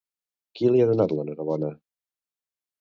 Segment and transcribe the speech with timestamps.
[0.59, 1.73] Qui li ha donat l'enhorabona?